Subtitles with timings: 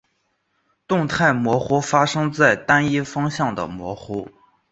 [0.87, 4.27] 动态模糊发生在单一方向的模糊。